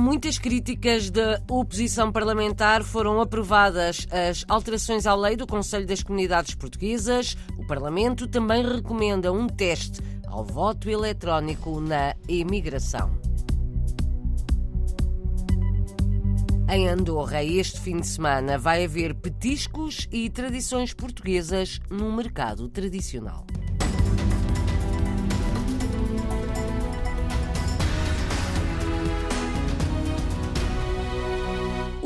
[0.00, 6.54] muitas críticas da oposição parlamentar, foram aprovadas as alterações à lei do Conselho das Comunidades
[6.54, 7.36] Portuguesas.
[7.58, 13.18] O Parlamento também recomenda um teste ao voto eletrónico na imigração.
[16.68, 23.44] Em Andorra, este fim de semana, vai haver petiscos e tradições portuguesas no mercado tradicional.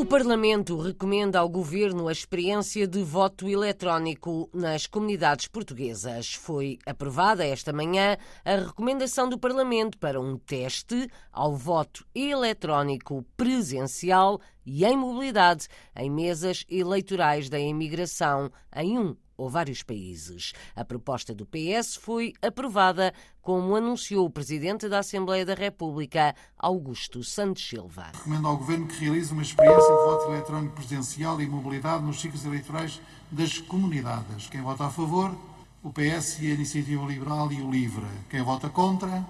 [0.05, 6.35] O Parlamento recomenda ao Governo a experiência de voto eletrónico nas comunidades portuguesas.
[6.35, 14.43] Foi aprovada esta manhã a recomendação do Parlamento para um teste ao voto eletrónico presencial
[14.67, 20.53] e em mobilidade em mesas eleitorais da imigração em um ou vários países.
[20.75, 27.23] A proposta do PS foi aprovada, como anunciou o Presidente da Assembleia da República, Augusto
[27.23, 28.11] Santos Silva.
[28.13, 32.45] Recomendo ao Governo que realize uma experiência de voto eletrónico presidencial e mobilidade nos ciclos
[32.45, 34.49] eleitorais das comunidades.
[34.49, 35.37] Quem vota a favor,
[35.83, 38.07] o PS e a Iniciativa Liberal e o LIVRE.
[38.31, 39.25] Quem vota contra,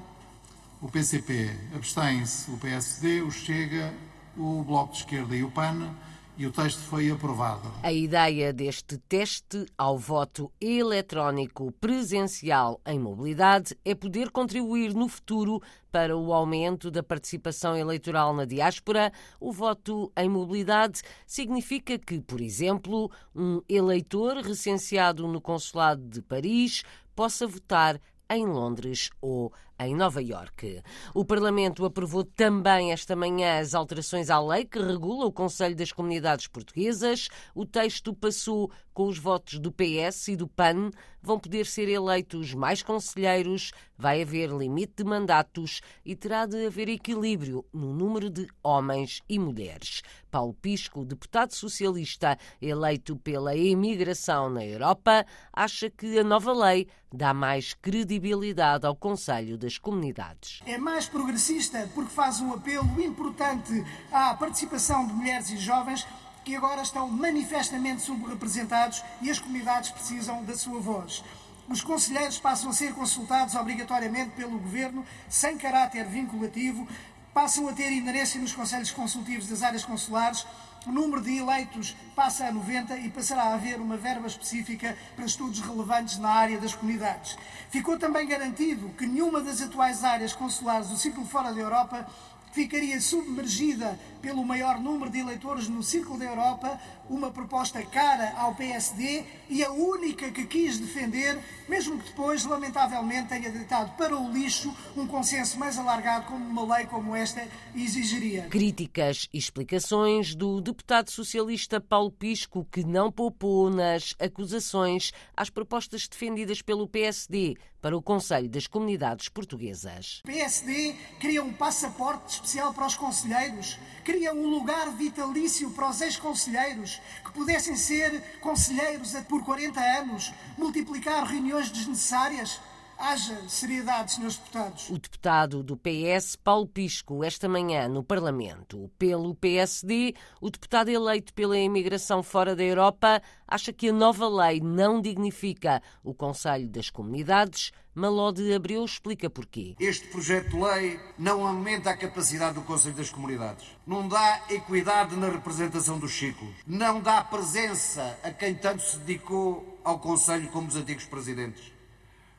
[0.80, 1.50] o PCP.
[1.74, 3.92] Abstém-se o PSD, o Chega,
[4.36, 5.90] o Bloco de Esquerda e o PAN
[6.36, 7.70] e o texto foi aprovado.
[7.82, 15.62] A ideia deste teste ao voto eletrónico presencial em mobilidade é poder contribuir no futuro
[15.92, 19.12] para o aumento da participação eleitoral na diáspora.
[19.38, 26.82] O voto em mobilidade significa que, por exemplo, um eleitor recenseado no Consulado de Paris
[27.14, 30.82] possa votar em Londres ou em Nova Iorque.
[31.12, 35.92] O Parlamento aprovou também esta manhã as alterações à lei que regula o Conselho das
[35.92, 37.28] Comunidades Portuguesas.
[37.54, 40.90] O texto passou com os votos do PS e do PAN.
[41.20, 46.88] Vão poder ser eleitos mais conselheiros, vai haver limite de mandatos e terá de haver
[46.88, 50.02] equilíbrio no número de homens e mulheres.
[50.30, 57.32] Paulo Pisco, deputado socialista eleito pela imigração na Europa, acha que a nova lei dá
[57.32, 60.60] mais credibilidade ao Conselho das comunidades.
[60.66, 66.06] É mais progressista porque faz um apelo importante à participação de mulheres e jovens
[66.44, 71.24] que agora estão manifestamente subrepresentados e as comunidades precisam da sua voz.
[71.66, 76.86] Os conselheiros passam a ser consultados obrigatoriamente pelo Governo, sem caráter vinculativo,
[77.32, 80.46] passam a ter inerência nos conselhos consultivos das áreas consulares,
[80.86, 85.24] o número de eleitos passa a 90 e passará a haver uma verba específica para
[85.24, 87.36] estudos relevantes na área das comunidades.
[87.70, 92.06] Ficou também garantido que nenhuma das atuais áreas consulares do círculo fora da Europa
[92.54, 98.54] ficaria submergida pelo maior número de eleitores no círculo da Europa, uma proposta cara ao
[98.54, 101.38] PSD e a única que quis defender,
[101.68, 106.76] mesmo que depois, lamentavelmente, tenha deitado para o lixo um consenso mais alargado como uma
[106.76, 108.46] lei como esta exigiria.
[108.48, 116.08] Críticas e explicações do deputado socialista Paulo Pisco, que não poupou nas acusações às propostas
[116.08, 120.22] defendidas pelo PSD para o Conselho das Comunidades Portuguesas.
[120.24, 126.00] O PSD queria um passaporte especial para os conselheiros, queria um lugar vitalício para os
[126.02, 132.60] ex-conselheiros, que pudessem ser conselheiros por 40 anos, multiplicar reuniões desnecessárias.
[133.06, 134.88] Haja seriedade, senhores deputados.
[134.88, 138.90] O deputado do PS, Paulo Pisco, esta manhã no Parlamento.
[138.98, 144.58] Pelo PSD, o deputado eleito pela imigração fora da Europa acha que a nova lei
[144.58, 147.72] não dignifica o Conselho das Comunidades.
[147.94, 149.74] Malode Abreu explica porquê.
[149.78, 155.14] Este projeto de lei não aumenta a capacidade do Conselho das Comunidades, não dá equidade
[155.14, 160.68] na representação dos ciclos, não dá presença a quem tanto se dedicou ao Conselho como
[160.68, 161.74] os antigos presidentes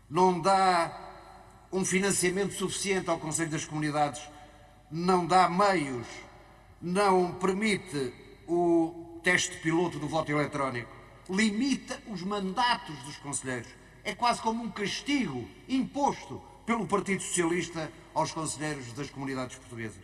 [0.10, 1.02] não dá
[1.72, 4.22] um financiamento suficiente ao Conselho das Comunidades,
[4.92, 6.08] não dá meios,
[6.82, 8.14] não permite
[8.48, 10.92] o teste piloto do voto eletrónico,
[11.30, 13.70] limita os mandatos dos conselheiros.
[14.04, 20.04] É quase como um castigo imposto pelo Partido Socialista aos conselheiros das comunidades portuguesas.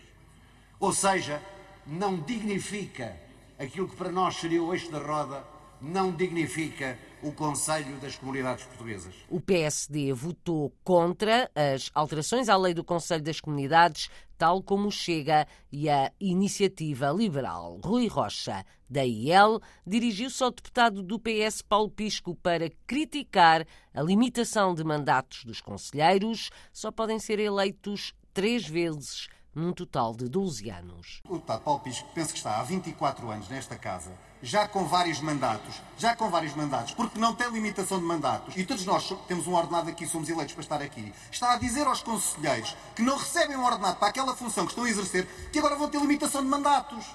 [0.79, 1.41] Ou seja,
[1.85, 3.15] não dignifica
[3.59, 5.45] aquilo que para nós seria o eixo da roda,
[5.79, 9.13] não dignifica o Conselho das Comunidades Portuguesas.
[9.29, 15.47] O PSD votou contra as alterações à lei do Conselho das Comunidades, tal como chega
[15.71, 17.79] e a Iniciativa Liberal.
[17.83, 24.73] Rui Rocha, da IEL, dirigiu-se ao deputado do PS Paulo Pisco para criticar a limitação
[24.73, 26.49] de mandatos dos conselheiros.
[26.73, 31.21] Só podem ser eleitos três vezes num total de 12 anos.
[31.25, 35.19] O deputado Paulo Pisco penso que está há 24 anos nesta casa, já com vários
[35.19, 39.47] mandatos, já com vários mandatos, porque não tem limitação de mandatos, e todos nós temos
[39.47, 43.17] um ordenado aqui, somos eleitos para estar aqui, está a dizer aos conselheiros que não
[43.17, 46.41] recebem um ordenado para aquela função que estão a exercer, que agora vão ter limitação
[46.41, 47.05] de mandatos.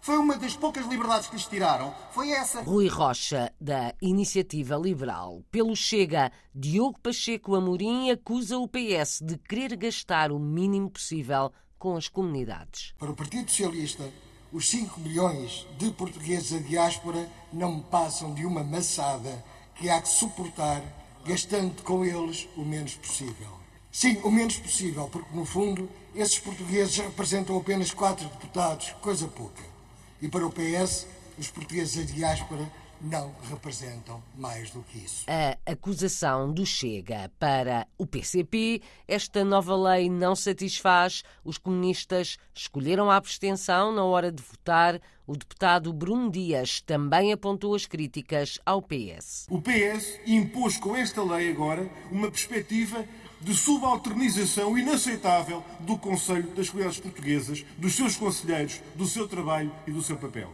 [0.00, 2.62] Foi uma das poucas liberdades que lhes tiraram, foi essa.
[2.62, 5.42] Rui Rocha, da Iniciativa Liberal.
[5.50, 11.96] Pelo Chega, Diogo Pacheco Amorim acusa o PS de querer gastar o mínimo possível com
[11.96, 12.94] as comunidades.
[12.98, 14.08] Para o Partido Socialista,
[14.56, 19.44] os 5 milhões de portugueses da diáspora não passam de uma maçada
[19.74, 20.82] que há que suportar,
[21.26, 23.50] gastando com eles o menos possível.
[23.92, 29.62] Sim, o menos possível, porque no fundo esses portugueses representam apenas quatro deputados, coisa pouca.
[30.22, 31.06] E para o PS,
[31.38, 32.66] os portugueses da diáspora
[33.00, 35.24] não representam mais do que isso.
[35.28, 41.22] A acusação do Chega para o PCP, esta nova lei não satisfaz.
[41.44, 45.00] Os comunistas escolheram a abstenção na hora de votar.
[45.26, 49.46] O deputado Bruno Dias também apontou as críticas ao PS.
[49.50, 53.04] O PS impôs com esta lei agora uma perspectiva
[53.40, 59.90] de subalternização inaceitável do Conselho das Comunidades Portuguesas, dos seus conselheiros, do seu trabalho e
[59.90, 60.50] do seu papel.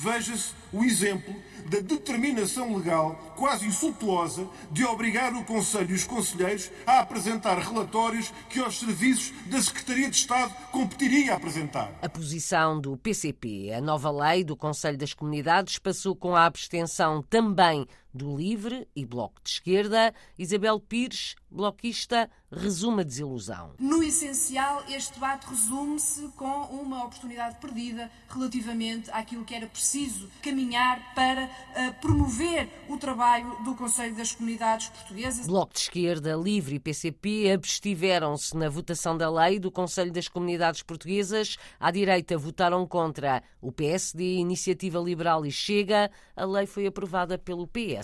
[0.00, 1.34] Veja-se o exemplo
[1.66, 8.32] da determinação legal, quase insultuosa, de obrigar o Conselho e os Conselheiros a apresentar relatórios
[8.48, 11.92] que aos serviços da Secretaria de Estado competiria a apresentar.
[12.00, 17.20] A posição do PCP, a nova lei do Conselho das Comunidades, passou com a abstenção
[17.20, 20.14] também do Livre e Bloco de Esquerda.
[20.38, 23.74] Isabel Pires, bloquista, resume a desilusão.
[23.78, 31.14] No essencial, este debate resume-se com uma oportunidade perdida relativamente àquilo que era preciso caminhar
[31.14, 35.46] para uh, promover o trabalho do Conselho das Comunidades Portuguesas.
[35.46, 40.82] Bloco de Esquerda, Livre e PCP abstiveram-se na votação da lei do Conselho das Comunidades
[40.82, 41.56] Portuguesas.
[41.78, 46.10] À direita votaram contra o PSD, Iniciativa Liberal e Chega.
[46.34, 47.97] A lei foi aprovada pelo PS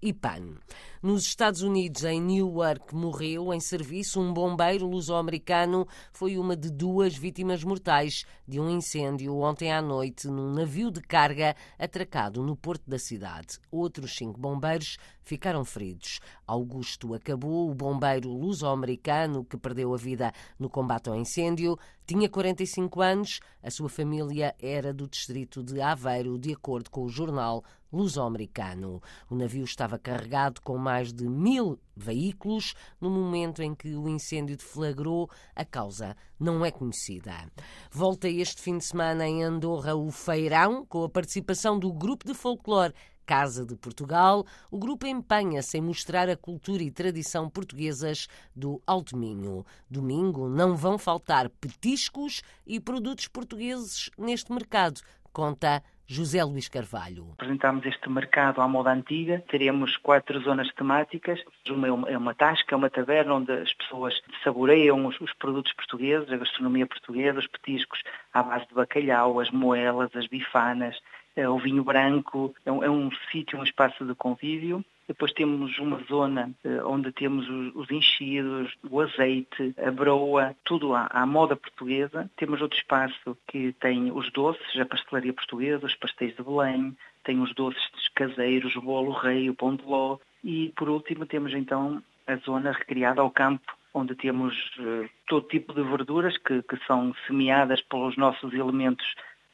[0.00, 0.54] e PAN.
[1.02, 5.86] Nos Estados Unidos, em Newark, morreu em serviço um bombeiro luso-americano.
[6.12, 11.00] Foi uma de duas vítimas mortais de um incêndio ontem à noite num navio de
[11.00, 13.58] carga atracado no porto da cidade.
[13.70, 16.20] Outros cinco bombeiros ficaram feridos.
[16.46, 21.78] Augusto acabou, o bombeiro luso-americano que perdeu a vida no combate ao incêndio.
[22.06, 27.08] Tinha 45 anos, a sua família era do distrito de Aveiro, de acordo com o
[27.08, 27.62] jornal
[27.92, 29.02] luso-americano.
[29.30, 34.56] O navio estava carregado com mais de mil veículos no momento em que o incêndio
[34.56, 35.30] deflagrou.
[35.54, 37.50] A causa não é conhecida.
[37.90, 42.34] Volta este fim de semana em Andorra o Feirão, com a participação do grupo de
[42.34, 42.94] folclore
[43.28, 48.26] Casa de Portugal, o grupo empenha-se em mostrar a cultura e tradição portuguesas
[48.56, 49.66] do Alto Minho.
[49.90, 57.32] Domingo não vão faltar petiscos e produtos portugueses neste mercado, conta José Luís Carvalho.
[57.34, 59.44] Apresentamos este mercado à moda antiga.
[59.46, 61.38] Teremos quatro zonas temáticas.
[61.68, 66.32] Uma é uma tasca, é uma taberna onde as pessoas saboreiam os, os, produtos portugueses,
[66.32, 68.02] a gastronomia portuguesa, os petiscos
[68.32, 70.98] à base de bacalhau, as moelas, as bifanas,
[71.36, 74.82] é o vinho branco, é um, é um sítio, um espaço de convívio.
[75.08, 81.06] Depois temos uma zona eh, onde temos os enchidos, o azeite, a broa, tudo à,
[81.10, 82.30] à, moda portuguesa.
[82.36, 86.94] Temos outro espaço que tem os doces, a pastelaria portuguesa, os pastéis de Belém,
[87.24, 87.82] tem os doces
[88.14, 90.18] caseiros, o bolo rei, o pão de ló.
[90.44, 95.72] E por último temos então a zona recriada ao campo, onde temos uh, todo tipo
[95.72, 99.06] de verduras que, que são semeadas pelos nossos elementos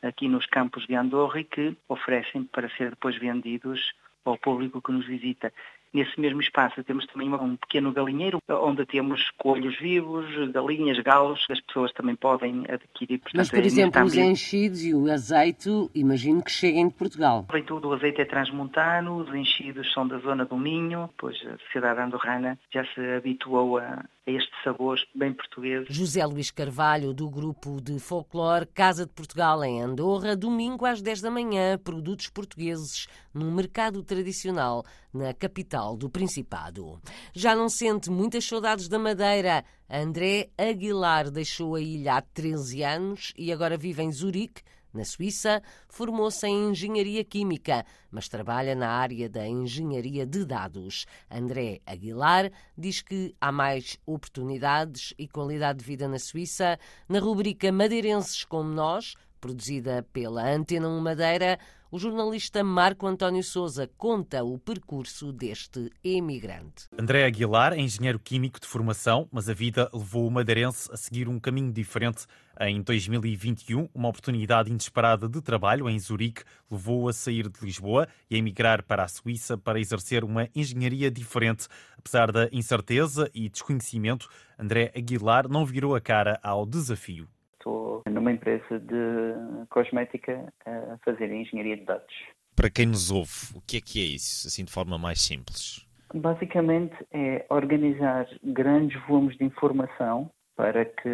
[0.02, 3.80] aqui nos campos de Andorra e que oferecem para ser depois vendidos
[4.24, 5.52] ao público que nos visita.
[5.94, 11.60] Nesse mesmo espaço temos também um pequeno galinheiro onde temos coelhos vivos, galinhas, galos, as
[11.60, 13.18] pessoas também podem adquirir.
[13.20, 17.46] Portanto, Mas, por exemplo, os enchidos e o azeite, imagino que cheguem de Portugal.
[17.52, 21.56] Vem tudo, o azeite é transmontano, os enchidos são da zona do Minho, pois a
[21.58, 25.94] sociedade andorrana já se habituou a, a estes sabores bem portugueses.
[25.94, 31.20] José Luís Carvalho, do grupo de folclore Casa de Portugal em Andorra, domingo às 10
[31.20, 36.98] da manhã, produtos portugueses no mercado tradicional na capital do Principado.
[37.34, 39.62] Já não sente muitas saudades da Madeira.
[39.88, 44.62] André Aguilar deixou a ilha há 13 anos e agora vive em Zurique,
[44.94, 51.04] na Suíça, formou-se em engenharia química, mas trabalha na área da engenharia de dados.
[51.30, 56.78] André Aguilar diz que há mais oportunidades e qualidade de vida na Suíça.
[57.08, 61.58] Na rubrica Madeirenses como Nós, produzida pela Antena 1 Madeira,
[61.94, 66.88] O jornalista Marco António Souza conta o percurso deste emigrante.
[66.98, 71.28] André Aguilar é engenheiro químico de formação, mas a vida levou o madeirense a seguir
[71.28, 72.26] um caminho diferente.
[72.58, 78.34] Em 2021, uma oportunidade inesperada de trabalho em Zurique levou-o a sair de Lisboa e
[78.34, 81.68] a emigrar para a Suíça para exercer uma engenharia diferente.
[81.96, 87.28] Apesar da incerteza e desconhecimento, André Aguilar não virou a cara ao desafio
[87.64, 92.14] estou numa empresa de cosmética a fazer engenharia de dados.
[92.54, 95.84] Para quem nos ouve, o que é que é isso, assim de forma mais simples?
[96.14, 101.08] Basicamente é organizar grandes volumes de informação para que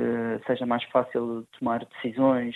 [0.46, 2.54] seja mais fácil tomar decisões,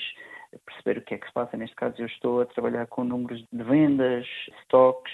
[0.67, 1.57] perceber o que é que se passa.
[1.57, 4.27] Neste caso, eu estou a trabalhar com números de vendas,
[4.65, 5.13] stocks,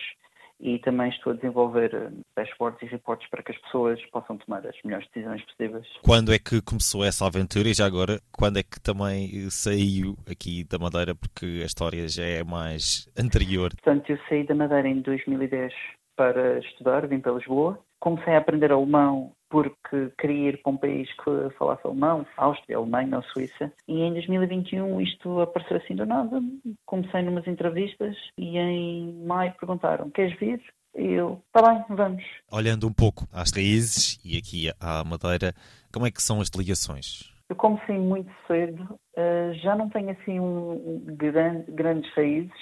[0.61, 4.67] e também estou a desenvolver eh, dashboards e reportes para que as pessoas possam tomar
[4.67, 5.87] as melhores decisões possíveis.
[6.03, 10.65] Quando é que começou essa aventura e já agora, quando é que também saiu aqui
[10.65, 13.71] da Madeira, porque a história já é mais anterior?
[13.71, 15.73] Portanto, eu saí da Madeira em 2010
[16.15, 17.79] para estudar, vim para Lisboa.
[17.99, 23.17] Comecei a aprender alemão porque queria ir para um país que falasse alemão, Áustria, Alemanha
[23.17, 23.71] ou Suíça.
[23.87, 26.41] E em 2021 isto apareceu assim do nada.
[26.87, 30.63] Comecei numas entrevistas e em maio perguntaram: queres vir?
[30.97, 32.25] E eu, está bem, vamos.
[32.51, 35.53] Olhando um pouco às raízes e aqui à Madeira,
[35.93, 37.31] como é que são as ligações?
[37.49, 42.53] Eu comecei muito cedo, eh, já não tenho assim um grande, grandes raízes,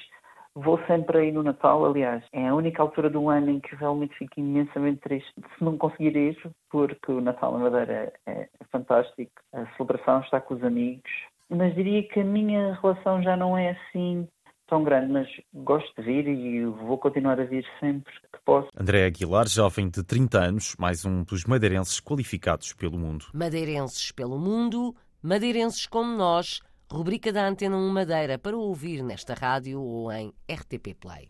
[0.60, 4.16] Vou sempre aí no Natal, aliás, é a única altura do ano em que realmente
[4.18, 6.36] fico imensamente triste se não conseguir ir,
[6.68, 11.10] porque o Natal na Madeira é, é fantástico, a celebração está com os amigos,
[11.48, 14.26] mas diria que a minha relação já não é assim
[14.66, 18.68] tão grande, mas gosto de vir e vou continuar a vir sempre que posso.
[18.76, 23.26] André Aguilar, jovem de 30 anos, mais um dos madeirenses qualificados pelo mundo.
[23.32, 29.78] Madeirenses pelo mundo, madeirenses como nós, Rubrica da Antena 1 Madeira para ouvir nesta rádio
[29.78, 31.28] ou em RTP Play.